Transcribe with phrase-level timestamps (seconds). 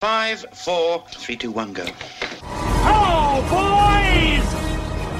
[0.00, 1.84] Five, four, three, two, one, go.
[2.40, 4.46] Hello, boys!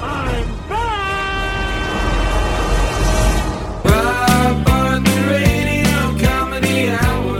[0.01, 1.85] I'm back!
[3.85, 7.37] Rob Bartlett Radio Comedy Hour.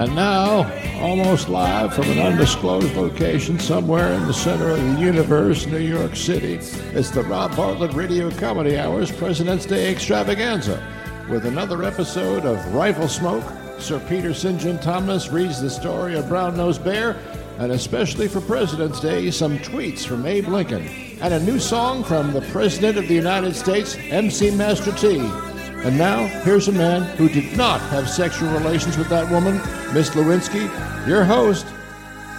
[0.00, 0.72] And now,
[1.02, 6.16] almost live from an undisclosed location somewhere in the center of the universe, New York
[6.16, 10.82] City, it's the Rob Bartlett Radio Comedy Hours President's Day Extravaganza
[11.28, 13.58] with another episode of Riflesmoke.
[13.82, 14.60] Sir Peter St.
[14.60, 17.16] John Thomas reads the story of Brown Nosed Bear,
[17.58, 20.86] and especially for President's Day, some tweets from Abe Lincoln,
[21.20, 25.18] and a new song from the President of the United States, MC Master T.
[25.18, 29.56] And now, here's a man who did not have sexual relations with that woman,
[29.92, 30.70] Miss Lewinsky,
[31.08, 31.66] your host,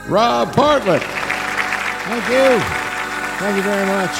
[0.07, 1.03] Rob Bartlett.
[1.03, 2.59] Thank you.
[3.39, 4.15] Thank you very much.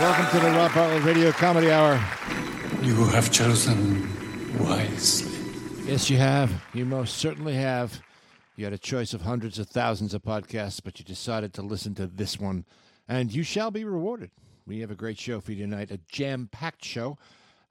[0.00, 2.02] Welcome to the Rob Bartlett Radio Comedy Hour.
[2.80, 4.08] You have chosen
[4.58, 5.35] wisely.
[5.86, 6.52] Yes, you have.
[6.74, 8.00] You most certainly have.
[8.56, 11.94] You had a choice of hundreds of thousands of podcasts, but you decided to listen
[11.94, 12.64] to this one,
[13.08, 14.30] and you shall be rewarded.
[14.66, 17.18] We have a great show for you tonight, a jam packed show.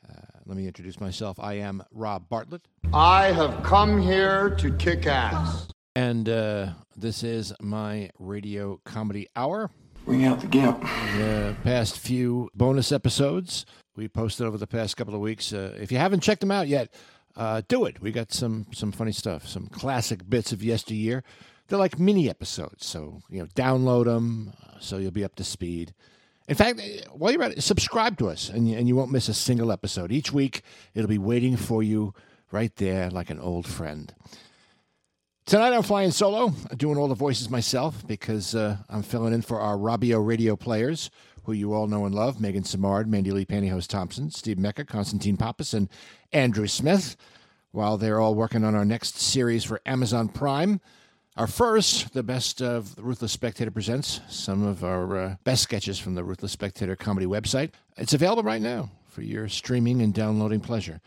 [0.07, 0.13] Uh,
[0.45, 1.37] let me introduce myself.
[1.41, 2.61] I am Rob Bartlett,
[2.93, 5.67] I have come here to kick ass.
[5.95, 9.71] and uh, this is my radio comedy hour.
[10.05, 10.79] Bring out the gimp.
[11.17, 15.51] The past few bonus episodes we posted over the past couple of weeks.
[15.51, 16.93] Uh, if you haven't checked them out yet,
[17.35, 18.01] uh, do it.
[18.01, 21.23] We got some some funny stuff, some classic bits of yesteryear.
[21.67, 25.93] They're like mini episodes, so you know, download them so you'll be up to speed.
[26.47, 29.11] In fact, eh, while you're at it, subscribe to us, and you, and you won't
[29.11, 30.11] miss a single episode.
[30.11, 30.61] Each week,
[30.93, 32.13] it'll be waiting for you
[32.51, 34.13] right there, like an old friend.
[35.45, 39.59] Tonight I'm flying solo, doing all the voices myself because uh, I'm filling in for
[39.59, 41.11] our Robio radio players,
[41.45, 45.37] who you all know and love Megan Samard, Mandy Lee Pantyhose Thompson, Steve Mecca, Constantine
[45.37, 45.89] Pappas, and
[46.31, 47.15] Andrew Smith,
[47.71, 50.79] while they're all working on our next series for Amazon Prime.
[51.37, 55.99] Our first, the best of the Ruthless Spectator presents some of our uh, best sketches
[55.99, 57.71] from the Ruthless Spectator comedy website.
[57.97, 61.01] It's available right now for your streaming and downloading pleasure.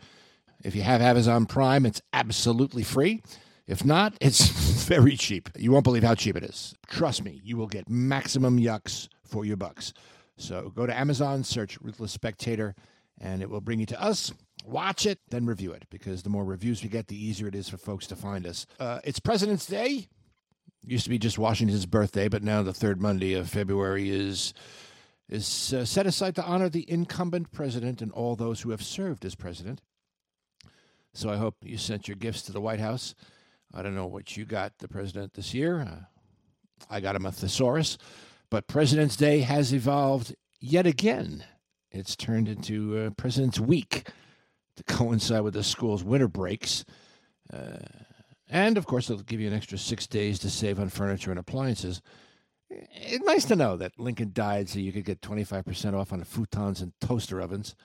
[0.63, 3.23] If you have Amazon Prime, it's absolutely free.
[3.67, 4.49] If not, it's
[4.85, 5.49] very cheap.
[5.57, 6.75] You won't believe how cheap it is.
[6.87, 9.93] Trust me, you will get maximum yucks for your bucks.
[10.39, 12.75] So go to Amazon, search Ruthless Spectator,
[13.19, 14.31] and it will bring you to us.
[14.65, 17.69] Watch it, then review it, because the more reviews we get, the easier it is
[17.69, 18.65] for folks to find us.
[18.79, 20.07] Uh, it's President's Day.
[20.85, 24.53] Used to be just Washington's birthday, but now the third Monday of February is
[25.27, 29.23] is uh, set aside to honor the incumbent president and all those who have served
[29.23, 29.81] as president.
[31.13, 33.13] So I hope you sent your gifts to the White House.
[33.73, 35.81] I don't know what you got the president this year.
[35.81, 36.05] Uh,
[36.89, 37.97] I got him a thesaurus,
[38.49, 41.43] but President's Day has evolved yet again.
[41.91, 44.07] It's turned into uh, President's Week
[44.75, 46.85] to coincide with the school's winter breaks.
[47.51, 47.77] Uh,
[48.49, 51.39] and of course, it'll give you an extra six days to save on furniture and
[51.39, 52.01] appliances.
[52.69, 56.81] It's nice to know that Lincoln died so you could get 25% off on futons
[56.81, 57.75] and toaster ovens.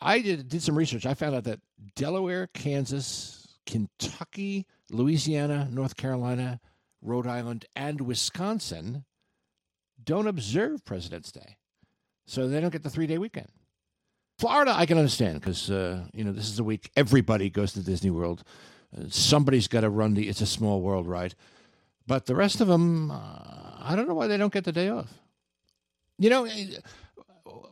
[0.00, 1.06] I did, did some research.
[1.06, 1.60] I found out that
[1.94, 6.60] Delaware, Kansas, Kentucky, Louisiana, North Carolina,
[7.02, 9.04] Rhode Island, and Wisconsin
[10.06, 11.56] don't observe President's Day.
[12.26, 13.48] So they don't get the three day weekend.
[14.38, 17.82] Florida, I can understand because, uh, you know, this is the week everybody goes to
[17.82, 18.42] Disney World.
[18.96, 21.34] Uh, somebody's got to run the It's a Small World ride.
[22.06, 23.14] But the rest of them, uh,
[23.80, 25.12] I don't know why they don't get the day off.
[26.18, 26.76] You know, eh,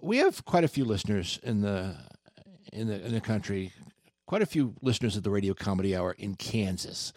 [0.01, 1.97] we have quite a few listeners in the
[2.73, 3.73] in the in the country.
[4.27, 7.13] Quite a few listeners of the Radio Comedy Hour in Kansas,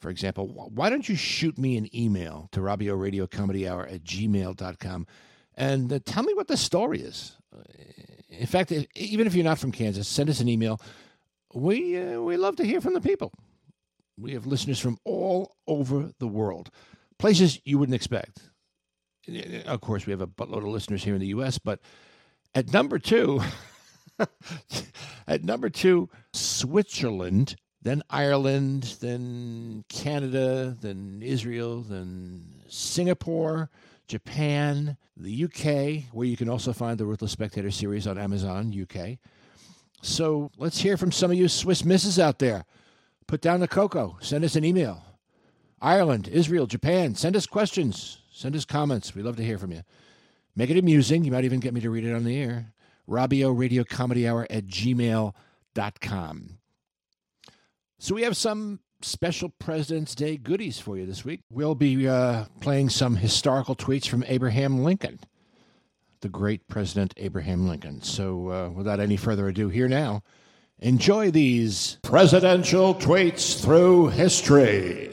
[0.00, 0.48] for example.
[0.74, 5.06] Why don't you shoot me an email to Robio Radio Comedy Hour at gmail.com
[5.54, 7.36] and uh, tell me what the story is?
[8.30, 10.80] In fact, if, even if you're not from Kansas, send us an email.
[11.52, 13.32] We uh, we love to hear from the people.
[14.16, 16.70] We have listeners from all over the world,
[17.18, 18.50] places you wouldn't expect.
[19.66, 21.80] Of course, we have a buttload of listeners here in the U.S., but
[22.54, 23.40] at number two,
[25.26, 33.70] at number two, Switzerland, then Ireland, then Canada, then Israel, then Singapore,
[34.06, 39.18] Japan, the UK, where you can also find the Ruthless Spectator series on Amazon UK.
[40.02, 42.64] So let's hear from some of you Swiss misses out there.
[43.26, 44.18] Put down the cocoa.
[44.20, 45.02] Send us an email.
[45.80, 47.14] Ireland, Israel, Japan.
[47.14, 48.18] Send us questions.
[48.32, 49.14] Send us comments.
[49.14, 49.82] We love to hear from you.
[50.56, 51.24] Make it amusing.
[51.24, 52.72] You might even get me to read it on the air.
[53.08, 56.59] Robio Radio Comedy Hour at gmail.com.
[58.02, 61.42] So we have some special President's Day goodies for you this week.
[61.50, 65.20] We'll be uh, playing some historical tweets from Abraham Lincoln,
[66.20, 68.02] the great President Abraham Lincoln.
[68.02, 70.22] So uh, without any further ado, here now
[70.82, 75.10] Enjoy these presidential tweets through history.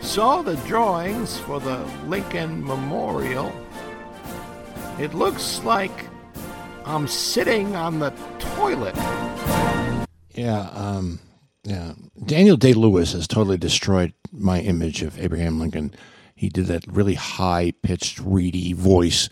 [0.00, 3.52] Saw the drawings for the Lincoln Memorial.
[4.98, 6.11] It looks like
[6.84, 8.96] I'm sitting on the toilet.
[10.34, 11.20] Yeah, um,
[11.64, 11.92] yeah.
[12.24, 15.94] Daniel Day Lewis has totally destroyed my image of Abraham Lincoln.
[16.34, 19.28] He did that really high pitched, reedy voice.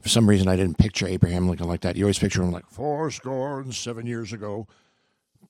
[0.00, 1.96] For some reason, I didn't picture Abraham Lincoln like that.
[1.96, 4.66] You always picture him like four score and seven years ago.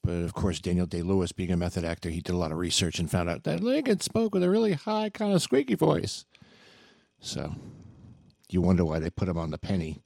[0.02, 2.58] But of course, Daniel Day Lewis, being a method actor, he did a lot of
[2.58, 6.24] research and found out that Lincoln spoke with a really high, kind of squeaky voice.
[7.20, 7.54] So
[8.48, 10.00] you wonder why they put him on the penny.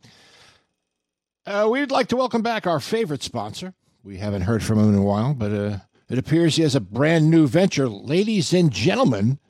[1.44, 3.74] Uh, we'd like to welcome back our favorite sponsor.
[4.04, 5.78] We haven't heard from him in a while, but uh,
[6.08, 7.88] it appears he has a brand new venture.
[7.88, 9.40] Ladies and gentlemen,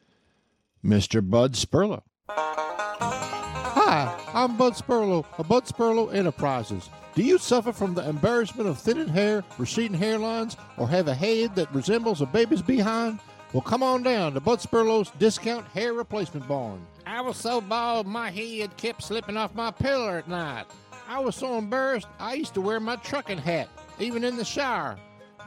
[0.85, 1.29] Mr.
[1.29, 2.03] Bud Sperlo.
[2.29, 6.89] Hi, I'm Bud Sperlo of Bud Sperlo Enterprises.
[7.15, 11.55] Do you suffer from the embarrassment of thinning hair, receding hairlines, or have a head
[11.57, 13.21] that resembles a baby's behind?
[13.53, 16.87] Well, come on down to Bud Sperlo's Discount Hair Replacement Barn.
[17.05, 20.65] I was so bald my head kept slipping off my pillow at night.
[21.09, 23.69] I was so embarrassed I used to wear my trucking hat,
[23.99, 24.99] even in the shower.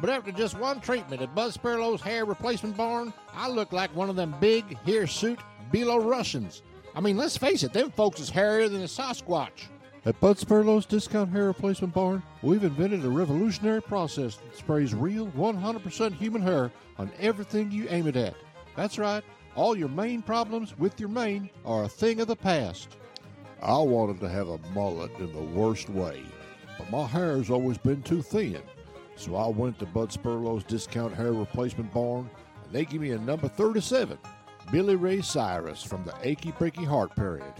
[0.02, 4.10] But after just one treatment at Bud Sperlo's Hair Replacement Barn, I look like one
[4.10, 5.40] of them big, hirsute
[5.72, 6.62] Belarusians.
[6.96, 9.68] I mean, let's face it, them folks is hairier than a Sasquatch.
[10.06, 15.28] At Bud Sperlo's Discount Hair Replacement Barn, we've invented a revolutionary process that sprays real,
[15.28, 18.36] 100% human hair on everything you aim it at.
[18.76, 19.24] That's right,
[19.56, 22.98] all your main problems with your mane are a thing of the past.
[23.62, 26.22] I wanted to have a mullet in the worst way,
[26.78, 28.62] but my hair's always been too thin.
[29.16, 32.30] So I went to Bud Sperlo's Discount Hair Replacement Barn,
[32.64, 34.18] and they gave me a number 37,
[34.72, 37.54] Billy Ray Cyrus from the Achy Breaky Heart period.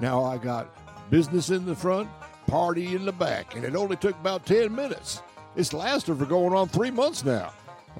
[0.00, 0.74] Now I got
[1.10, 2.08] business in the front,
[2.46, 5.22] party in the back, and it only took about 10 minutes.
[5.56, 7.52] It's lasted for going on three months now.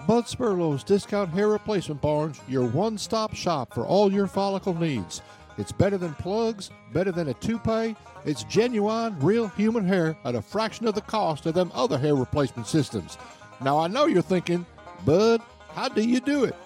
[0.08, 5.22] Bud Sperlo's Discount Hair Replacement Barns, your one stop shop for all your follicle needs.
[5.56, 7.96] It's better than plugs, better than a toupee.
[8.24, 12.14] It's genuine, real human hair at a fraction of the cost of them other hair
[12.14, 13.18] replacement systems.
[13.60, 14.66] Now I know you're thinking,
[15.04, 16.56] Bud, how do you do it?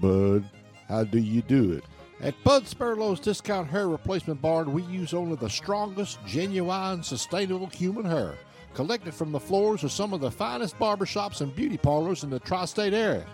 [0.00, 0.44] Bud,
[0.88, 1.84] how do you do it?
[2.20, 8.04] At Bud Sperlo's Discount Hair Replacement Barn, we use only the strongest, genuine, sustainable human
[8.04, 8.34] hair,
[8.74, 12.40] collected from the floors of some of the finest barbershops and beauty parlors in the
[12.40, 13.24] tri state area.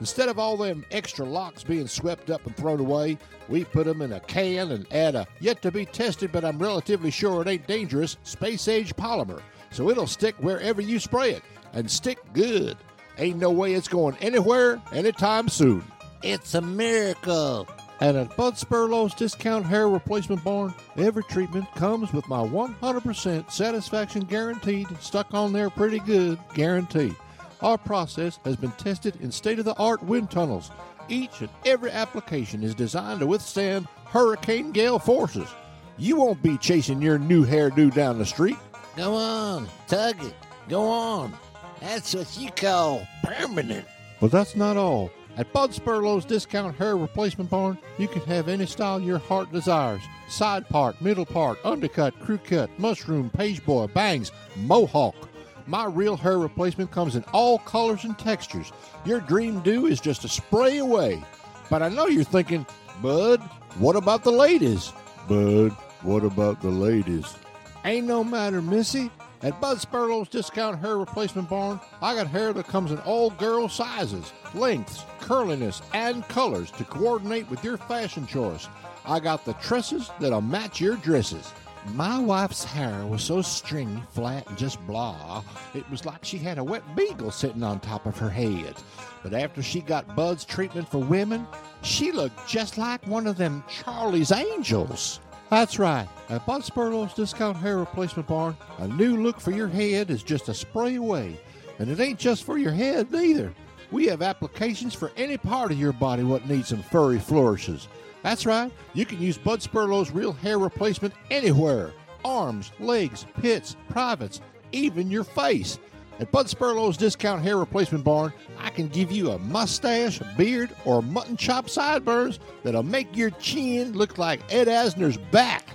[0.00, 3.18] Instead of all them extra locks being swept up and thrown away,
[3.48, 6.58] we put them in a can and add a yet to be tested, but I'm
[6.58, 9.42] relatively sure it ain't dangerous, space age polymer.
[9.70, 11.42] So it'll stick wherever you spray it
[11.72, 12.76] and stick good.
[13.18, 15.84] Ain't no way it's going anywhere anytime soon.
[16.22, 17.68] It's a miracle.
[18.00, 24.22] And at Bud Sperlo's Discount Hair Replacement Barn, every treatment comes with my 100% satisfaction
[24.22, 27.12] guaranteed, stuck on there pretty good guarantee.
[27.60, 30.70] Our process has been tested in state of the art wind tunnels.
[31.08, 35.48] Each and every application is designed to withstand hurricane gale forces.
[35.96, 38.56] You won't be chasing your new hairdo down the street.
[38.96, 40.34] Go on, tug it.
[40.68, 41.32] Go on.
[41.80, 43.86] That's what you call permanent.
[44.20, 45.10] But that's not all.
[45.36, 50.02] At Bud Sperlo's Discount Hair Replacement Barn, you can have any style your heart desires.
[50.28, 55.27] Side part, middle part, undercut, crew cut, mushroom, page boy, bangs, mohawk.
[55.68, 58.72] My real hair replacement comes in all colors and textures.
[59.04, 61.22] Your dream do is just a spray away.
[61.68, 62.64] But I know you're thinking,
[63.02, 63.42] Bud,
[63.78, 64.94] what about the ladies?
[65.28, 67.36] Bud, what about the ladies?
[67.84, 69.10] Ain't no matter, Missy.
[69.42, 73.68] At Bud Sperlo's Discount Hair Replacement Barn, I got hair that comes in all girl
[73.68, 78.68] sizes, lengths, curliness, and colors to coordinate with your fashion choice.
[79.04, 81.52] I got the tresses that'll match your dresses.
[81.86, 85.42] My wife's hair was so stringy, flat, and just blah,
[85.74, 88.74] it was like she had a wet beagle sitting on top of her head.
[89.22, 91.46] But after she got Bud's treatment for women,
[91.82, 95.20] she looked just like one of them Charlie's Angels.
[95.50, 96.06] That's right.
[96.28, 100.50] At Bud Sperlo's Discount Hair Replacement Barn, a new look for your head is just
[100.50, 101.40] a spray away.
[101.78, 103.54] And it ain't just for your head, neither.
[103.90, 107.88] We have applications for any part of your body what needs some furry flourishes.
[108.22, 108.72] That's right.
[108.94, 111.92] You can use Bud Sperlo's real hair replacement anywhere.
[112.24, 114.40] Arms, legs, pits, privates,
[114.72, 115.78] even your face.
[116.20, 121.00] At Bud Sperlo's Discount Hair Replacement Barn, I can give you a mustache, beard, or
[121.00, 125.68] mutton chop sideburns that'll make your chin look like Ed Asner's back.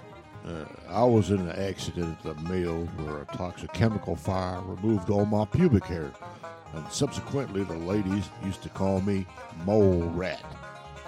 [0.45, 5.09] Uh, I was in an accident at the mill where a toxic chemical fire removed
[5.09, 6.11] all my pubic hair,
[6.73, 9.25] and subsequently the ladies used to call me
[9.65, 10.43] Mole Rat.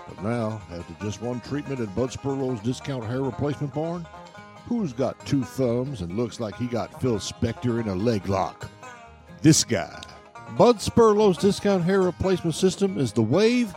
[0.07, 4.05] But now, after just one treatment at Bud Sperlo's Discount Hair Replacement Barn,
[4.67, 8.69] Who's got two thumbs and looks like he got Phil Spector in a leg lock?
[9.43, 10.01] This guy.
[10.57, 13.75] Bud Sperlo's discount hair replacement system is the wave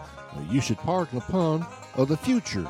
[0.51, 2.67] you should partner upon of the future.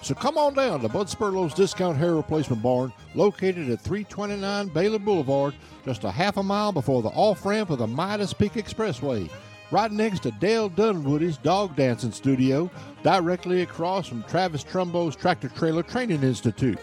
[0.00, 4.98] So come on down to Bud Spurlow's Discount Hair Replacement Barn, located at 329 Baylor
[5.00, 9.28] Boulevard, just a half a mile before the off ramp of the Midas Peak Expressway,
[9.70, 12.70] right next to Dale Dunwoody's Dog Dancing Studio,
[13.02, 16.78] directly across from Travis Trumbo's Tractor Trailer Training Institute.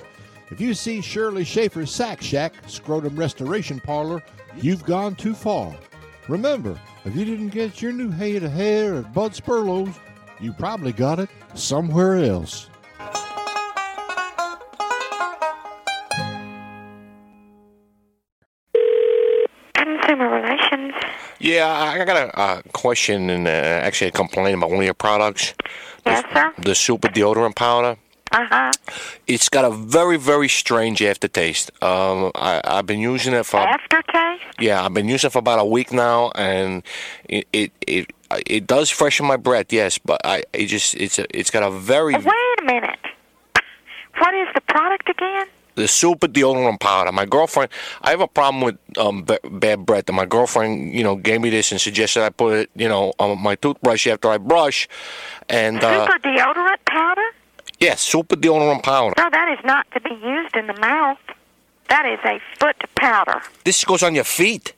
[0.49, 4.21] If you see Shirley Schaefer's Sack Shack, Scrotum Restoration Parlor,
[4.55, 5.73] you've gone too far.
[6.27, 9.95] Remember, if you didn't get your new head of hair at Bud Sperlo's,
[10.39, 12.69] you probably got it somewhere else.
[19.75, 20.93] Consumer Relations.
[21.43, 24.93] Yeah, I got a uh, question and uh, actually a complaint about one of your
[24.93, 25.53] products.
[26.05, 26.53] Yes, sir.
[26.57, 27.97] The super deodorant powder.
[28.31, 28.71] Uh huh.
[29.27, 31.69] It's got a very, very strange aftertaste.
[31.83, 34.41] Um, I, I've been using it for Aftertaste?
[34.59, 36.81] yeah, I've been using it for about a week now, and
[37.27, 38.13] it it it,
[38.47, 41.69] it does freshen my breath, yes, but I it just it's a, it's got a
[41.69, 42.99] very Wait a minute.
[44.17, 45.47] What is the product again?
[45.75, 47.11] The super deodorant powder.
[47.11, 47.69] My girlfriend,
[48.01, 51.41] I have a problem with um, b- bad breath, and my girlfriend, you know, gave
[51.41, 54.87] me this and suggested I put it, you know, on my toothbrush after I brush,
[55.49, 57.21] and uh, Super deodorant powder?
[57.79, 59.13] yeah, super deodorant powder.
[59.17, 61.17] No, that is not to be used in the mouth.
[61.89, 63.41] That is a foot powder.
[63.65, 64.73] This goes on your feet.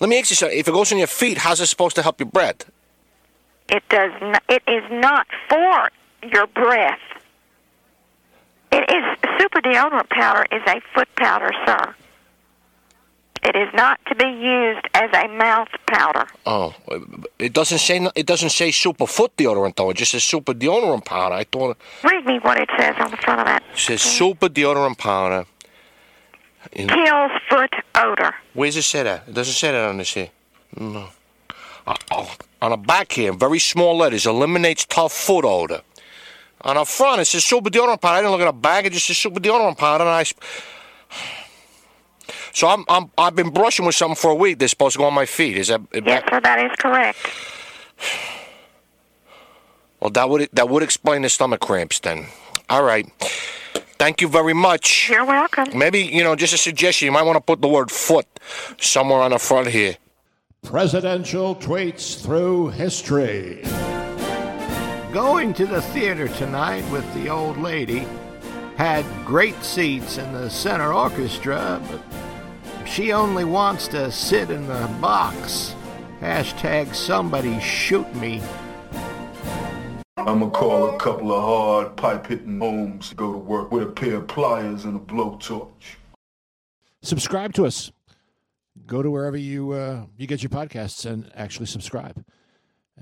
[0.00, 0.58] Let me ask you something.
[0.58, 2.70] If it goes on your feet, how's it supposed to help your breath?
[3.68, 4.12] It does.
[4.20, 5.90] Not, it is not for
[6.32, 6.98] your breath.
[8.78, 11.94] It is super deodorant powder is a foot powder, sir.
[13.42, 16.26] It is not to be used as a mouth powder.
[16.44, 16.74] Oh,
[17.38, 19.90] it doesn't say it doesn't say super foot deodorant though.
[19.90, 21.34] It just says super deodorant powder.
[21.36, 23.62] I thought Read me what it says on the front of that.
[23.72, 25.46] it says super deodorant powder.
[26.72, 28.34] In- Kills foot odor.
[28.54, 29.28] Where does it say that?
[29.28, 30.30] It doesn't say that on this here.
[30.76, 31.08] No.
[31.86, 35.82] Uh, oh, on the back here, very small letters, eliminates tough foot odor.
[36.66, 38.16] On the front, it says super deodorant powder.
[38.16, 38.84] I didn't look at the bag.
[38.86, 40.02] It just says super deodorant powder.
[40.04, 40.20] And I.
[40.22, 40.34] s-
[42.52, 44.58] So I'm, I'm I've been brushing with something for a week.
[44.58, 45.56] They're supposed to go on my feet.
[45.58, 45.80] Is that?
[45.92, 47.18] Yes, sir, that is correct.
[50.00, 52.26] Well, that would that would explain the stomach cramps then.
[52.68, 53.06] All right.
[53.98, 55.08] Thank you very much.
[55.08, 55.66] You're welcome.
[55.76, 57.06] Maybe you know, just a suggestion.
[57.06, 58.26] You might want to put the word foot
[58.78, 59.96] somewhere on the front here.
[60.62, 63.62] Presidential tweets through history.
[65.16, 68.06] Going to the theater tonight with the old lady.
[68.76, 74.94] Had great seats in the center orchestra, but she only wants to sit in the
[75.00, 75.74] box.
[76.20, 78.42] Hashtag somebody shoot me.
[80.18, 83.84] I'm gonna call a couple of hard pipe hitting homes to go to work with
[83.84, 85.96] a pair of pliers and a blowtorch.
[87.00, 87.90] Subscribe to us.
[88.86, 92.22] Go to wherever you uh, you get your podcasts and actually subscribe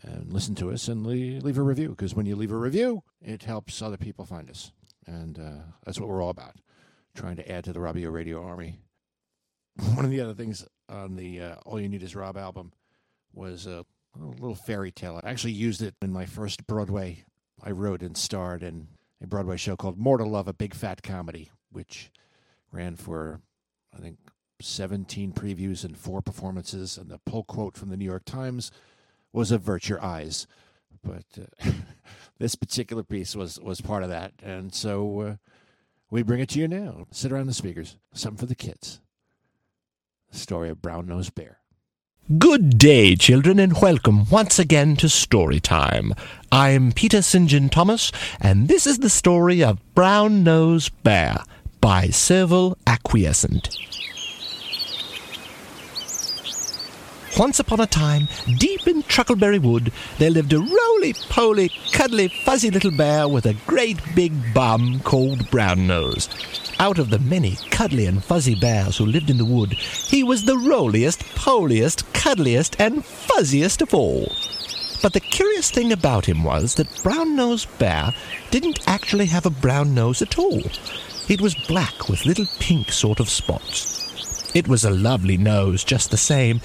[0.02, 3.44] and listen to us and leave, a review because when you leave a review, it
[3.44, 4.72] helps other people find us,
[5.06, 6.56] and uh, that's what we're all about,
[7.14, 8.78] trying to add to the Robio Radio Army.
[9.94, 12.72] One of the other things on the uh, All You Need Is Rob album
[13.32, 13.84] was a,
[14.20, 15.20] a little fairy tale.
[15.22, 17.24] I actually used it in my first Broadway.
[17.62, 18.88] I wrote and starred in
[19.22, 22.10] a Broadway show called More to Love, a Big Fat Comedy, which
[22.70, 23.40] ran for,
[23.96, 24.18] I think,
[24.60, 26.98] 17 previews and four performances.
[26.98, 28.70] And the pull quote from the New York Times
[29.34, 30.46] was avert your eyes.
[31.02, 31.70] But uh,
[32.38, 34.32] this particular piece was, was part of that.
[34.42, 35.34] And so uh,
[36.10, 37.06] we bring it to you now.
[37.10, 37.96] Sit around the speakers.
[38.14, 39.00] Something for the kids.
[40.30, 41.58] The story of Brown Nosed Bear.
[42.38, 46.14] Good day, children, and welcome once again to Story Time.
[46.50, 47.50] I'm Peter St.
[47.50, 48.10] John Thomas,
[48.40, 51.36] and this is the story of Brown Nosed Bear
[51.82, 53.93] by Serval Acquiescent.
[57.36, 62.92] Once upon a time, deep in Truckleberry Wood, there lived a roly-poly, cuddly, fuzzy little
[62.96, 66.28] bear with a great big bum called Brown Nose.
[66.78, 70.44] Out of the many cuddly and fuzzy bears who lived in the wood, he was
[70.44, 74.32] the roliest, poliest, cuddliest, and fuzziest of all.
[75.02, 78.14] But the curious thing about him was that Brown Nose Bear
[78.52, 80.62] didn't actually have a brown nose at all.
[81.28, 84.52] It was black with little pink sort of spots.
[84.54, 86.60] It was a lovely nose just the same,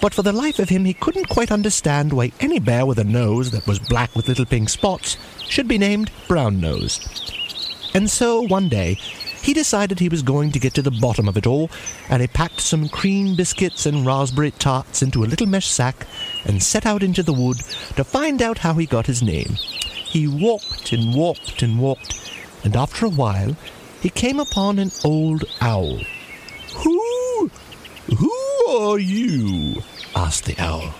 [0.00, 3.04] but for the life of him he couldn't quite understand why any bear with a
[3.04, 5.16] nose that was black with little pink spots
[5.48, 7.00] should be named Brown Nose.
[7.94, 8.98] And so one day
[9.44, 11.70] he decided he was going to get to the bottom of it all,
[12.08, 16.06] and he packed some cream biscuits and raspberry tarts into a little mesh sack
[16.46, 17.58] and set out into the wood
[17.94, 19.52] to find out how he got his name.
[20.06, 22.14] He walked and walked and walked,
[22.64, 23.54] and after a while
[24.00, 26.00] he came upon an old owl.
[28.94, 29.82] Are you?
[30.14, 30.94] asked the owl.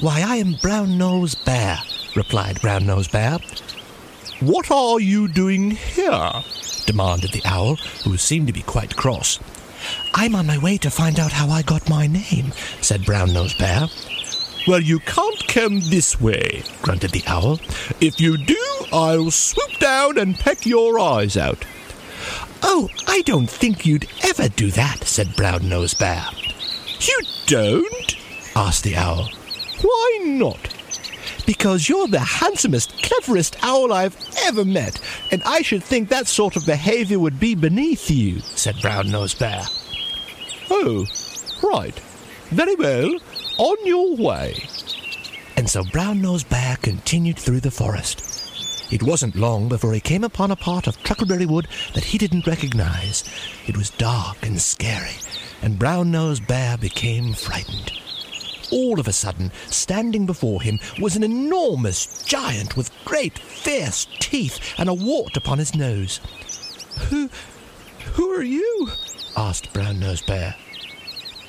[0.00, 1.78] Why, I am Brown Nose Bear,
[2.16, 3.38] replied Brown Nose Bear.
[4.40, 6.32] What are you doing here?
[6.86, 9.38] demanded the owl, who seemed to be quite cross.
[10.12, 13.54] I'm on my way to find out how I got my name, said Brown Nose
[13.54, 13.86] Bear.
[14.66, 17.60] Well, you can't come this way, grunted the owl.
[18.00, 21.64] If you do, I'll swoop down and peck your eyes out.
[22.60, 26.26] Oh, I don't think you'd ever do that, said Brown Nose Bear.
[27.00, 28.16] You don't?
[28.54, 29.30] asked the owl.
[29.82, 30.76] Why not?
[31.46, 35.00] Because you're the handsomest, cleverest owl I've ever met,
[35.32, 39.34] and I should think that sort of behavior would be beneath you, said Brown Nose
[39.34, 39.62] Bear.
[40.70, 41.06] Oh,
[41.62, 41.98] right.
[42.50, 43.16] Very well.
[43.58, 44.56] On your way.
[45.56, 48.39] And so Brown Nose Bear continued through the forest.
[48.90, 52.48] It wasn't long before he came upon a part of Truckleberry Wood that he didn't
[52.48, 53.22] recognize.
[53.68, 55.14] It was dark and scary,
[55.62, 57.92] and Brown Nose Bear became frightened.
[58.72, 64.58] All of a sudden, standing before him was an enormous giant with great fierce teeth
[64.76, 66.20] and a wart upon his nose.
[67.10, 67.30] Who,
[68.14, 68.88] who are you?
[69.36, 70.56] asked Brown Nose Bear.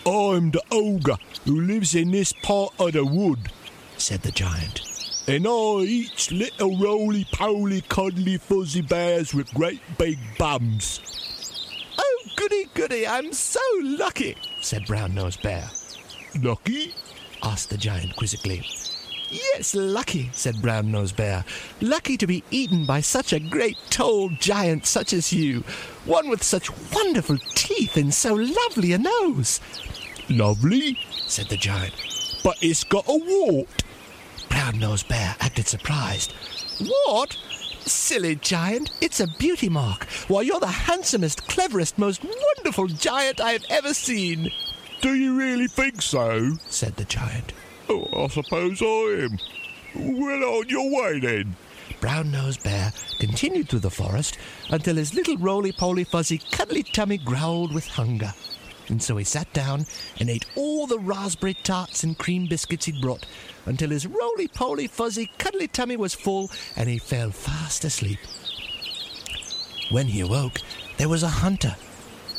[0.06, 3.52] I'm the ogre who lives in this part of the wood,
[3.98, 4.91] said the giant.
[5.32, 11.00] And I eats little roly poly cuddly fuzzy bears with great big bums.
[11.98, 15.70] Oh, goody goody, I'm so lucky, said Brown Nose Bear.
[16.42, 16.94] Lucky?
[17.44, 18.66] asked the giant quizzically.
[19.30, 21.46] Yes, lucky, said Brown Nose Bear.
[21.80, 25.64] Lucky to be eaten by such a great tall giant such as you.
[26.04, 29.62] One with such wonderful teeth and so lovely a nose.
[30.30, 31.94] Lovely, said the giant.
[32.44, 33.84] But it's got a wart.
[34.52, 36.34] Brown Nose Bear acted surprised.
[37.06, 37.38] What?
[37.80, 40.04] Silly giant, it's a beauty mark.
[40.28, 44.52] Why, you're the handsomest, cleverest, most wonderful giant I have ever seen.
[45.00, 46.58] Do you really think so?
[46.68, 47.54] said the giant.
[47.88, 49.40] Oh, I suppose I am.
[49.96, 51.56] Well, on your way then.
[52.02, 54.38] Brown nosed Bear continued through the forest
[54.70, 58.34] until his little roly poly fuzzy cuddly tummy growled with hunger.
[58.92, 59.86] And so he sat down
[60.20, 63.26] and ate all the raspberry tarts and cream biscuits he'd brought
[63.66, 68.20] until his roly poly fuzzy cuddly tummy was full and he fell fast asleep.
[69.92, 70.60] When he awoke,
[70.98, 71.76] there was a hunter.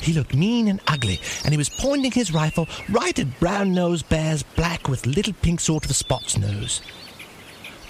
[0.00, 4.02] He looked mean and ugly, and he was pointing his rifle right at Brown Nose
[4.02, 6.82] Bear's black with little pink sort of spots nose.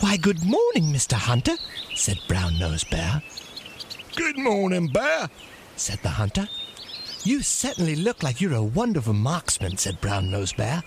[0.00, 1.14] Why, good morning, Mr.
[1.14, 1.56] Hunter,
[1.94, 3.22] said Brown Nose Bear.
[4.14, 5.30] Good morning, Bear,
[5.76, 6.48] said the hunter.
[7.24, 10.82] You certainly look like you're a wonderful marksman, said Brown Nose Bear.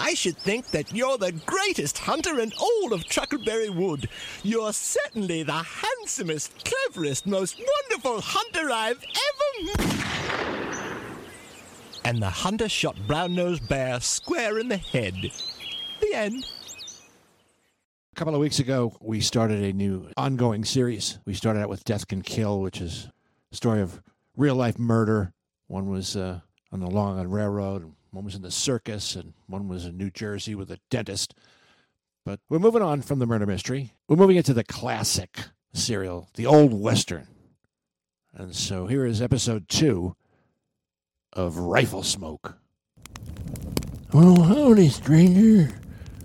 [0.00, 4.08] I should think that you're the greatest hunter in all of Truckleberry Wood.
[4.42, 10.04] You're certainly the handsomest, cleverest, most wonderful hunter I've ever met.
[12.06, 15.14] And the hunter shot Brown Nose Bear square in the head.
[16.00, 16.46] The end.
[18.12, 21.18] A couple of weeks ago, we started a new ongoing series.
[21.26, 23.10] We started out with Death Can Kill, which is
[23.52, 24.00] a story of
[24.34, 25.34] real life murder.
[25.66, 26.40] One was uh,
[26.72, 30.10] on the Long Island Railroad, one was in the circus, and one was in New
[30.10, 31.34] Jersey with a dentist.
[32.24, 33.92] But we're moving on from the murder mystery.
[34.08, 35.40] We're moving into the classic
[35.72, 37.26] serial, the old Western.
[38.32, 40.16] And so here is episode two
[41.32, 42.54] of Riflesmoke.
[44.12, 45.74] Well, howdy, stranger.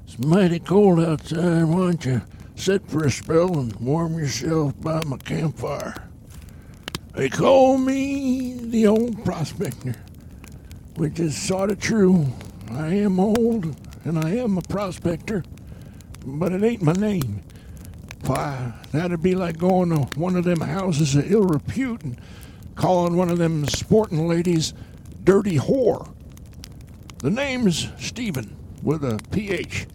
[0.06, 1.63] It's mighty cold outside.
[1.63, 2.21] Why don't you
[2.56, 6.09] sit for a spell and warm yourself by my campfire?
[7.13, 9.95] They call me the old prospector,
[10.95, 12.28] which is sort of true.
[12.72, 15.43] I am old and I am a prospector,
[16.26, 17.41] but it ain't my name.
[18.26, 22.19] Why, that'd be like going to one of them houses of ill repute and
[22.76, 24.74] calling one of them sporting ladies
[25.24, 26.13] dirty whore.
[27.19, 29.88] The name's Stephen with a PH.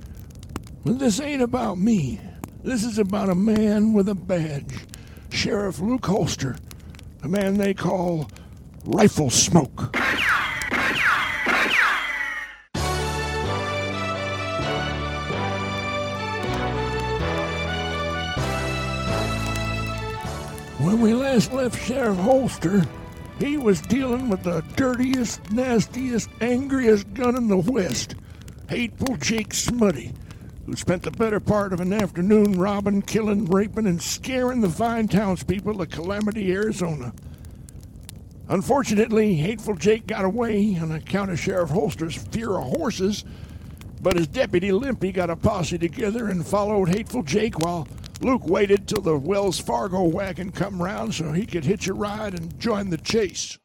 [0.84, 2.20] But this ain't about me.
[2.62, 4.74] This is about a man with a badge.
[5.30, 6.56] Sheriff Luke Holster,
[7.24, 8.28] a man they call
[8.84, 9.96] Riflesmoke.
[20.78, 22.84] When we last left Sheriff Holster,
[23.38, 28.16] he was dealing with the dirtiest, nastiest, angriest gun in the West,
[28.68, 30.12] Hateful Jake Smutty,
[30.66, 35.08] who spent the better part of an afternoon robbing, killing, raping, and scaring the fine
[35.08, 37.12] townspeople of Calamity, Arizona.
[38.48, 43.24] Unfortunately, Hateful Jake got away on account of Sheriff Holster's fear of horses,
[44.02, 47.88] but his deputy Limpy got a posse together and followed Hateful Jake while
[48.20, 52.34] Luke waited till the Wells Fargo wagon come round so he could hitch a ride
[52.34, 53.58] and join the chase.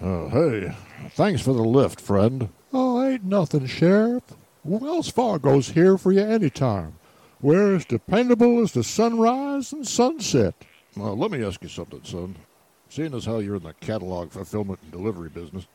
[0.00, 0.72] Oh, hey,
[1.10, 2.48] thanks for the lift, friend.
[3.18, 4.22] Ain't nothing, Sheriff.
[4.62, 6.94] Wells Fargo's here for you anytime.
[7.40, 10.54] We're as dependable as the sunrise and sunset.
[10.96, 12.36] Well, let me ask you something, son.
[12.88, 15.66] Seeing as how you're in the catalog fulfillment and delivery business,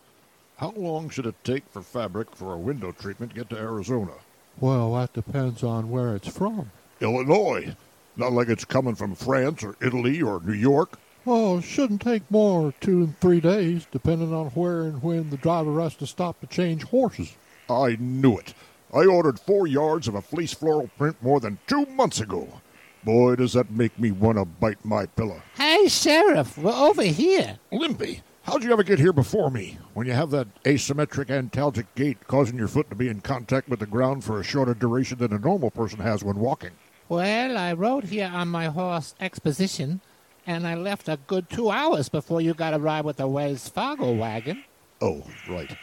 [0.55, 4.13] how long should it take for fabric for a window treatment to get to Arizona?
[4.61, 6.71] Well, that depends on where it's from.
[7.01, 7.75] Illinois.
[8.15, 10.97] Not like it's coming from France or Italy or New York.
[11.25, 15.29] Oh, it shouldn't take more than two and three days, depending on where and when
[15.29, 17.35] the driver has to stop to change horses.
[17.69, 18.53] I knew it.
[18.93, 22.61] I ordered four yards of a fleece floral print more than two months ago.
[23.03, 25.41] Boy, does that make me want to bite my pillow.
[25.55, 27.57] Hey, Sheriff, we're over here.
[27.71, 29.77] Limpy, how'd you ever get here before me?
[29.93, 33.79] When you have that asymmetric antalgic gait causing your foot to be in contact with
[33.79, 36.71] the ground for a shorter duration than a normal person has when walking.
[37.09, 40.01] Well, I rode here on my horse Exposition,
[40.45, 43.67] and I left a good two hours before you got a ride with the Wells
[43.69, 44.63] Fargo wagon.
[45.01, 45.75] Oh, right.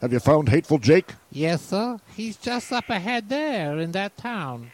[0.00, 1.14] Have you found Hateful Jake?
[1.30, 1.98] Yes, sir.
[2.16, 4.70] He's just up ahead there in that town.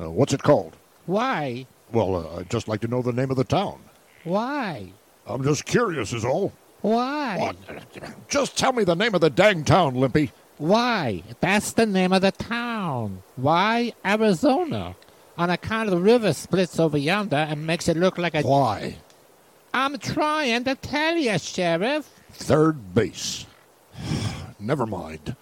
[0.00, 0.76] Uh, what's it called?
[1.06, 1.66] Why?
[1.92, 3.78] Well, uh, I'd just like to know the name of the town.
[4.24, 4.90] Why?
[5.26, 6.52] I'm just curious, is all.
[6.80, 7.52] Why?
[8.28, 10.32] Just tell me the name of the dang town, Limpy.
[10.58, 11.22] Why?
[11.40, 13.22] That's the name of the town.
[13.36, 13.92] Why?
[14.04, 14.94] Arizona.
[15.36, 18.42] On account of the river splits over yonder and makes it look like a.
[18.42, 18.96] Why?
[19.72, 22.08] I'm trying to tell you, Sheriff.
[22.32, 23.46] Third base.
[24.60, 25.34] Never mind.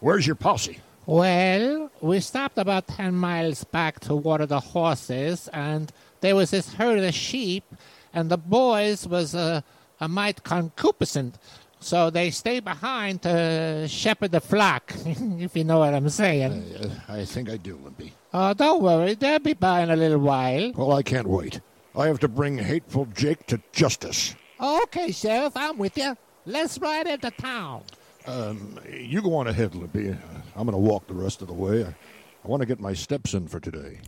[0.00, 0.80] Where's your posse?
[1.06, 6.74] Well, we stopped about 10 miles back to water the horses, and there was this
[6.74, 7.64] herd of sheep,
[8.12, 9.62] and the boys was uh,
[10.00, 11.38] a mite concupiscent,
[11.80, 16.52] so they stay behind to shepherd the flock, if you know what I'm saying.
[16.52, 18.12] Uh, I think I do, Limpy.
[18.32, 20.72] Oh, don't worry, they'll be by in a little while.
[20.72, 21.60] Well, I can't wait.
[21.96, 24.34] I have to bring Hateful Jake to justice.
[24.60, 26.16] Okay, Sheriff, I'm with you.
[26.46, 27.82] Let's ride into town.
[28.26, 30.10] Um, you go on ahead, Limpy.
[30.56, 31.84] I'm going to walk the rest of the way.
[31.84, 34.00] I, I want to get my steps in for today.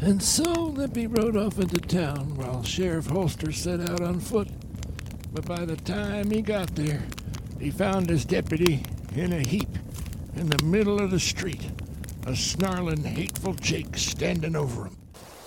[0.00, 4.48] And so Limpy rode off into town while Sheriff Holster set out on foot.
[5.34, 7.02] But by the time he got there,
[7.58, 8.84] he found his deputy
[9.16, 9.68] in a heap
[10.36, 11.68] in the middle of the street,
[12.24, 14.96] a snarling, hateful Jake standing over him.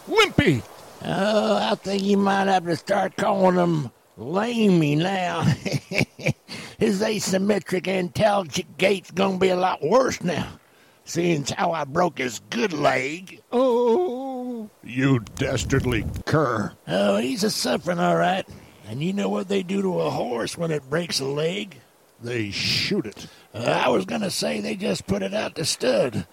[0.10, 0.62] Limpy!
[1.06, 5.42] Oh, I think you might have to start calling him Lamey now.
[6.78, 10.60] His asymmetric antalgic gait's gonna be a lot worse now,
[11.06, 13.42] seeing how I broke his good leg.
[13.54, 16.74] Oh, you dastardly cur.
[16.88, 18.46] Oh, he's a suffering, all right.
[18.88, 21.78] And you know what they do to a horse when it breaks a leg?
[22.22, 23.28] They shoot it.
[23.54, 26.26] Uh, I was gonna say they just put it out to stud,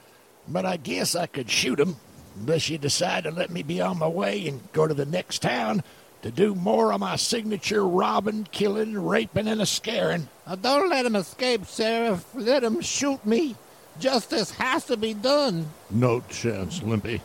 [0.46, 1.96] but I guess I could shoot him,
[2.36, 5.42] unless you decide to let me be on my way and go to the next
[5.42, 5.82] town
[6.22, 10.28] to do more of my signature robbing, killing, raping, and a scaring.
[10.46, 12.24] Uh, don't let him escape, Sheriff.
[12.34, 13.56] Let him shoot me.
[14.00, 15.66] Justice has to be done.
[15.90, 17.20] No chance, Limpy.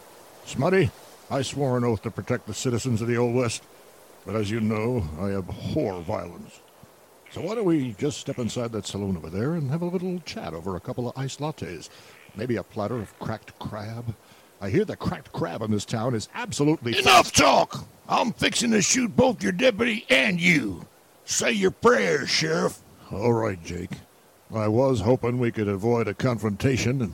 [0.45, 0.91] Smutty,
[1.31, 3.63] I swore an oath to protect the citizens of the Old West,
[4.25, 6.59] but as you know, I abhor violence.
[7.31, 10.19] So why don't we just step inside that saloon over there and have a little
[10.25, 11.89] chat over a couple of iced lattes?
[12.35, 14.15] Maybe a platter of cracked crab?
[14.61, 16.97] I hear the cracked crab in this town is absolutely...
[16.97, 17.87] Enough talk!
[18.07, 20.85] I'm fixing to shoot both your deputy and you.
[21.25, 22.81] Say your prayers, Sheriff.
[23.11, 23.91] All right, Jake.
[24.53, 27.13] I was hoping we could avoid a confrontation and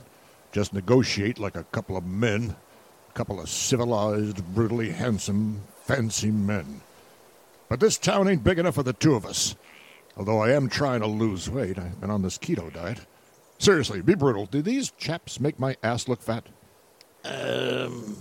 [0.52, 2.56] just negotiate like a couple of men.
[3.10, 6.80] A couple of civilized, brutally handsome, fancy men.
[7.68, 9.56] But this town ain't big enough for the two of us.
[10.16, 13.00] Although I am trying to lose weight, I've been on this keto diet.
[13.58, 14.46] Seriously, be brutal.
[14.46, 16.46] Do these chaps make my ass look fat?
[17.24, 18.16] Um,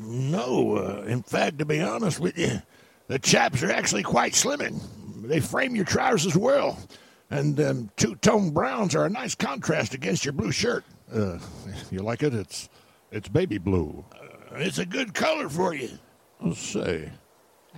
[0.00, 0.76] no.
[0.76, 2.62] Uh, in fact, to be honest with you,
[3.06, 4.80] the chaps are actually quite slimming.
[5.22, 6.78] They frame your trousers well,
[7.30, 10.84] and them two-tone browns are a nice contrast against your blue shirt.
[11.12, 11.38] Uh,
[11.90, 12.34] you like it?
[12.34, 12.68] It's
[13.10, 14.04] it's baby blue.
[14.12, 15.90] Uh, it's a good color for you.
[16.42, 17.10] I'll say,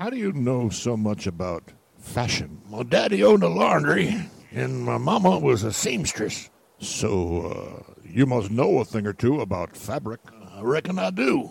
[0.00, 2.62] how do you know so much about fashion?
[2.70, 4.16] My daddy owned a laundry,
[4.50, 6.48] and my mama was a seamstress.
[6.78, 10.20] So, uh, you must know a thing or two about fabric.
[10.54, 11.50] I reckon I do.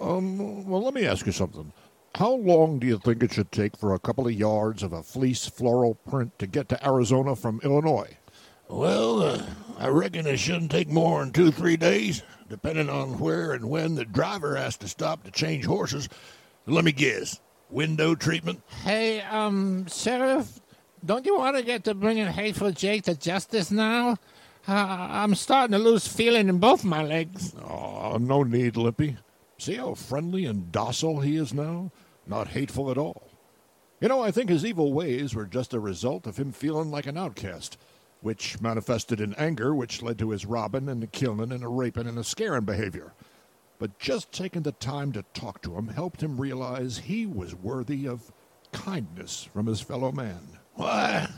[0.00, 1.70] Um, well, let me ask you something.
[2.14, 5.02] How long do you think it should take for a couple of yards of a
[5.02, 8.16] fleece floral print to get to Arizona from Illinois?
[8.70, 9.42] Well, uh,
[9.76, 13.96] I reckon it shouldn't take more than two, three days, depending on where and when
[13.96, 16.08] the driver has to stop to change horses.
[16.64, 17.38] Let me guess.
[17.72, 18.62] Window treatment?
[18.84, 20.60] Hey, um, Sheriff,
[21.04, 24.18] don't you want to get to bringing Hateful Jake to justice now?
[24.68, 24.72] Uh,
[25.10, 27.54] I'm starting to lose feeling in both my legs.
[27.56, 29.16] Oh, no need, Lippy.
[29.58, 31.90] See how friendly and docile he is now?
[32.26, 33.30] Not hateful at all.
[34.00, 37.06] You know, I think his evil ways were just a result of him feeling like
[37.06, 37.78] an outcast,
[38.20, 42.06] which manifested in anger, which led to his robbing and the killing and the raping
[42.06, 43.12] and the scaring behavior.
[43.82, 48.06] But just taking the time to talk to him helped him realize he was worthy
[48.06, 48.30] of
[48.70, 50.60] kindness from his fellow man.
[50.74, 51.28] Why,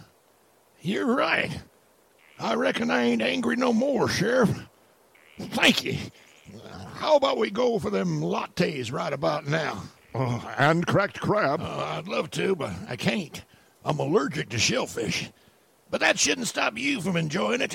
[0.82, 1.62] you're right.
[2.38, 4.54] I reckon I ain't angry no more, Sheriff.
[5.40, 5.96] Thank you.
[6.96, 9.84] How about we go for them lattes right about now?
[10.14, 11.62] Oh, and cracked crab.
[11.62, 13.42] Uh, I'd love to, but I can't.
[13.86, 15.30] I'm allergic to shellfish.
[15.90, 17.74] But that shouldn't stop you from enjoying it.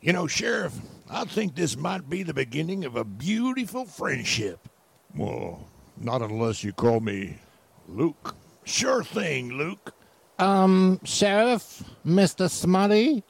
[0.00, 0.78] You know, Sheriff,
[1.14, 4.68] I think this might be the beginning of a beautiful friendship.
[5.14, 5.64] Well,
[5.96, 7.38] not unless you call me
[7.86, 8.34] Luke.
[8.64, 9.94] Sure thing, Luke.
[10.40, 12.50] Um, Sheriff, Mr.
[12.50, 13.22] Smutty,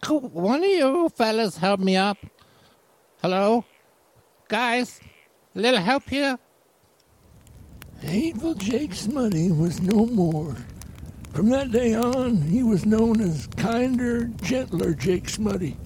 [0.00, 2.16] could one of you fellas help me up?
[3.20, 3.66] Hello?
[4.48, 4.98] Guys,
[5.54, 6.38] a little help here?
[8.00, 10.56] Hateful Jake Smutty was no more.
[11.34, 15.76] From that day on, he was known as kinder, gentler Jake Smutty.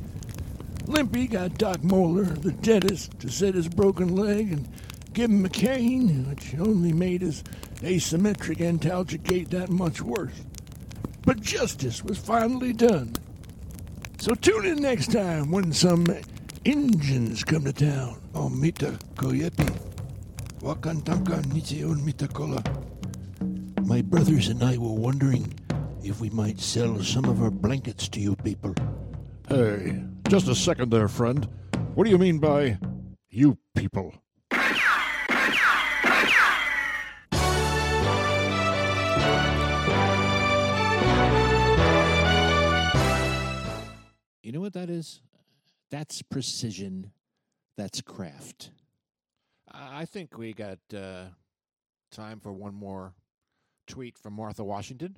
[0.86, 4.68] Limpy got Doc Moeller, the dentist, to set his broken leg and
[5.12, 7.42] give him a cane, which only made his
[7.80, 10.42] asymmetric antalgic gait that much worse.
[11.22, 13.14] But justice was finally done.
[14.18, 16.06] So tune in next time when some
[16.64, 18.20] Injuns come to town.
[18.34, 19.70] Oh, Mita Koyepi.
[20.60, 22.62] Wakantanka Nichion Mitakola.
[23.86, 25.52] My brothers and I were wondering
[26.02, 28.74] if we might sell some of our blankets to you people.
[29.46, 31.48] Hey, just a second there, friend.
[31.94, 32.78] What do you mean by
[33.30, 34.14] you people?
[44.42, 45.20] You know what that is?
[45.90, 47.12] That's precision.
[47.76, 48.70] That's craft.
[49.72, 51.26] I I think we got uh,
[52.10, 53.14] time for one more
[53.86, 55.16] tweet from Martha Washington.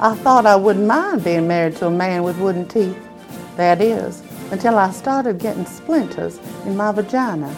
[0.00, 2.96] I thought I wouldn't mind being married to a man with wooden teeth.
[3.56, 7.52] That is, until I started getting splinters in my vagina.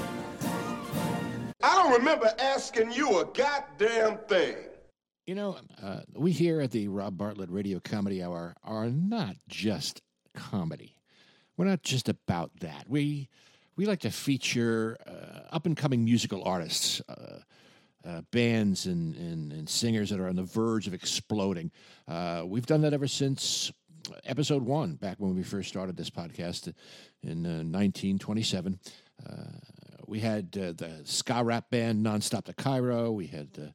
[1.63, 4.57] I don't remember asking you a goddamn thing.
[5.27, 10.01] You know, uh, we here at the Rob Bartlett Radio Comedy Hour are not just
[10.35, 10.97] comedy.
[11.59, 12.87] We're not just about that.
[12.89, 13.29] We
[13.77, 17.41] we like to feature uh, up and coming musical artists, uh,
[18.07, 21.71] uh, bands, and, and, and singers that are on the verge of exploding.
[22.09, 23.73] Uh, we've done that ever since
[24.25, 26.73] episode one, back when we first started this podcast
[27.23, 28.79] in uh, 1927.
[29.29, 29.33] Uh,
[30.07, 33.13] we had uh, the ska rap band Nonstop to Cairo.
[33.13, 33.71] We had uh,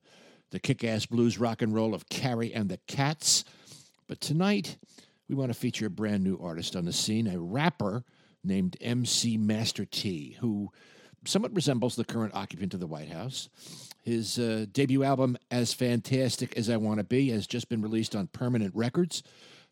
[0.51, 3.45] the kick ass blues rock and roll of Carrie and the Cats.
[4.07, 4.77] But tonight,
[5.29, 8.03] we want to feature a brand new artist on the scene, a rapper
[8.43, 10.71] named MC Master T, who
[11.27, 13.49] somewhat resembles the current occupant of the White House.
[14.01, 18.15] His uh, debut album, As Fantastic as I Want to Be, has just been released
[18.15, 19.23] on permanent records.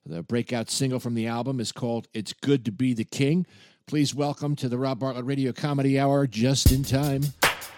[0.05, 3.45] The breakout single from the album is called It's Good to Be the King.
[3.85, 7.21] Please welcome to the Rob Bartlett Radio Comedy Hour, just in time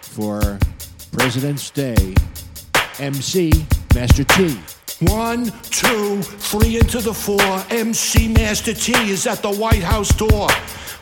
[0.01, 0.57] for
[1.11, 2.15] President's Day,
[2.99, 3.51] MC
[3.93, 4.57] Master T.
[5.01, 7.41] One, two, three into the four.
[7.69, 10.47] MC Master T is at the White House door.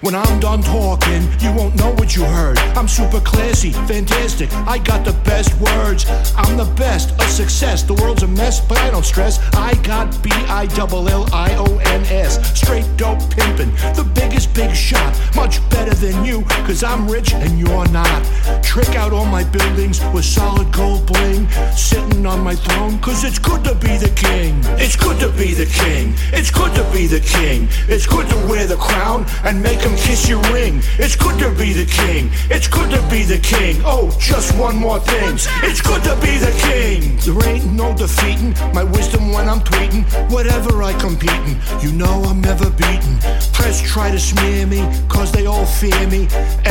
[0.03, 2.57] When I'm done talking, you won't know what you heard.
[2.75, 4.51] I'm super classy, fantastic.
[4.67, 6.05] I got the best words.
[6.35, 7.83] I'm the best, a success.
[7.83, 9.39] The world's a mess, but I don't stress.
[9.53, 12.59] I got B I L L I O N S.
[12.59, 15.17] Straight dope pimpin', the biggest big shot.
[15.35, 18.25] Much better than you, cause I'm rich and you're not.
[18.61, 21.47] Trick out all my buildings with solid gold bling.
[21.77, 24.55] Sitting on my throne, cause it's good to be the king.
[24.79, 26.15] It's good to be the king.
[26.31, 27.67] It's good to be the king.
[27.87, 30.81] It's good to wear the crown and make him kiss your ring.
[30.97, 32.31] It's good to be the king.
[32.49, 33.81] It's good to be the king.
[33.85, 35.35] Oh, just one more thing.
[35.69, 37.17] It's good to be the king.
[37.25, 40.03] There ain't no defeating my wisdom when I'm tweeting.
[40.31, 43.19] Whatever I competing, you know I'm never beaten.
[43.53, 46.27] Press try to smear me, cause they all fear me.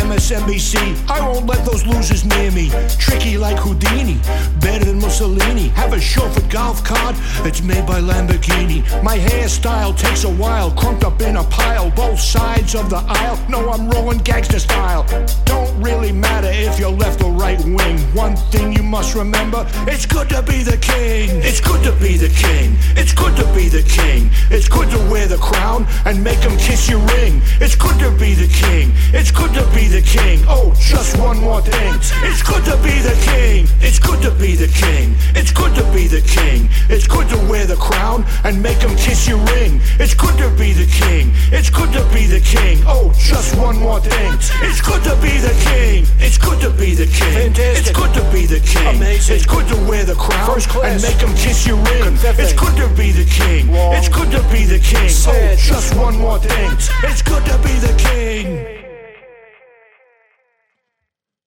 [0.09, 0.75] MSNBC,
[1.09, 2.70] I won't let those losers near me.
[2.98, 4.18] Tricky like Houdini,
[4.61, 5.68] better than Mussolini.
[5.81, 7.02] Have a chauffeured golf cart,
[7.47, 8.83] it's made by Lamborghini.
[9.03, 11.91] My hairstyle takes a while, crunked up in a pile.
[11.91, 15.05] Both sides of the aisle, no, I'm rolling gangster style.
[15.45, 17.99] Don't really matter if you're left or right wing.
[18.15, 21.31] One thing you must remember, it's good to be the king.
[21.43, 22.77] It's good to be the king.
[22.97, 24.31] It's good to be the king.
[24.51, 27.41] It's good to wear the crown and make him kiss your ring.
[27.61, 28.93] It's good to be the king.
[29.12, 30.45] It's good to be the king.
[30.49, 31.95] Oh, just one more thing.
[32.29, 33.67] It's good to be the king.
[33.81, 35.15] It's good to be the king.
[35.35, 36.69] It's good to be the king.
[36.92, 39.81] It's good to wear the crown and make him kiss your ring.
[39.98, 41.33] It's good to be the king.
[41.50, 42.83] It's good to be the king.
[42.87, 44.33] Oh, just one more thing.
[44.61, 46.05] It's good to be the king.
[46.20, 47.52] It's good to be the king.
[47.57, 48.96] It's good to be the king.
[48.96, 49.37] Amazing.
[49.37, 50.92] It's good to wear the crown First class.
[50.92, 52.12] and make him kiss your ring.
[52.20, 53.68] It's good to be the king.
[53.96, 55.09] It's good to be the king.
[55.09, 56.70] Oh, just one more thing.
[57.09, 58.83] It's good to be the king.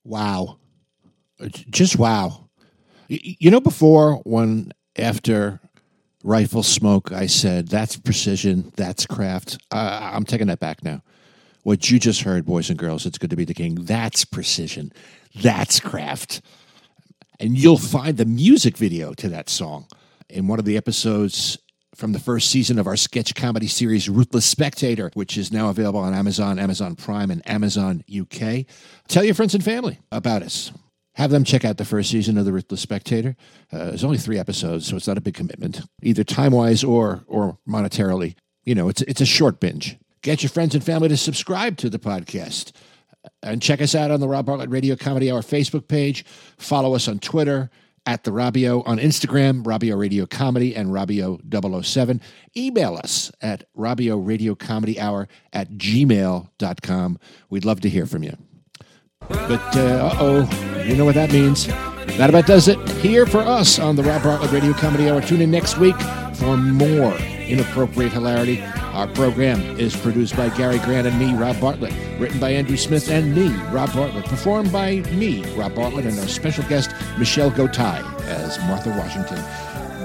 [0.03, 0.57] Wow.
[1.39, 2.49] Uh, Just wow.
[3.07, 5.59] You know, before, when after
[6.23, 9.57] Riflesmoke, I said, that's precision, that's craft.
[9.71, 11.03] Uh, I'm taking that back now.
[11.63, 13.75] What you just heard, boys and girls, it's good to be the king.
[13.75, 14.91] That's precision,
[15.35, 16.41] that's craft.
[17.39, 19.87] And you'll find the music video to that song
[20.29, 21.57] in one of the episodes
[21.95, 25.99] from the first season of our sketch comedy series, Ruthless Spectator, which is now available
[25.99, 28.65] on Amazon, Amazon Prime, and Amazon UK.
[29.07, 30.71] Tell your friends and family about us.
[31.15, 33.35] Have them check out the first season of The Ruthless Spectator.
[33.71, 37.23] Uh, there's only three episodes, so it's not a big commitment, either time wise or,
[37.27, 38.35] or monetarily.
[38.65, 39.97] You know, it's, it's a short binge.
[40.21, 42.71] Get your friends and family to subscribe to the podcast.
[43.41, 46.25] And check us out on the Rob Bartlett Radio Comedy Hour Facebook page.
[46.57, 47.69] Follow us on Twitter
[48.05, 51.39] at the Robio, on Instagram, Robio Radio Comedy and Robio
[51.83, 52.21] 007.
[52.55, 57.19] Email us at Robio Radio Comedy Hour at gmail.com.
[57.49, 58.37] We'd love to hear from you.
[59.27, 61.67] But uh oh, you know what that means.
[62.17, 65.21] That about does it here for us on the Rob Bartlett Radio Comedy Hour.
[65.21, 65.99] Tune in next week
[66.35, 67.13] for more
[67.47, 68.61] inappropriate hilarity.
[68.93, 71.93] Our program is produced by Gary Grant and me, Rob Bartlett.
[72.19, 74.25] Written by Andrew Smith and me, Rob Bartlett.
[74.25, 79.37] Performed by me, Rob Bartlett, and our special guest, Michelle Gotay, as Martha Washington.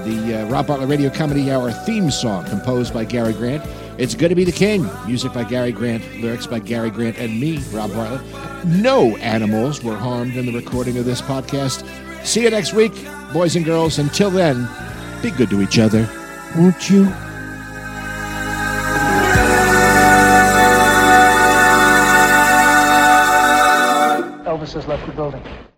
[0.03, 3.63] The uh, Rob Bartlett Radio Comedy Hour theme song, composed by Gary Grant.
[4.01, 4.89] It's Good to Be the King.
[5.05, 6.03] Music by Gary Grant.
[6.19, 8.65] Lyrics by Gary Grant and me, Rob Bartlett.
[8.65, 11.85] No animals were harmed in the recording of this podcast.
[12.25, 12.93] See you next week,
[13.31, 13.99] boys and girls.
[13.99, 14.67] Until then,
[15.21, 16.09] be good to each other,
[16.57, 17.03] won't you?
[24.49, 25.43] Elvis has left the building.